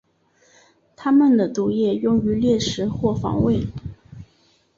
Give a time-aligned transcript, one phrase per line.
[0.95, 3.67] 它们的毒液用于猎食或防卫。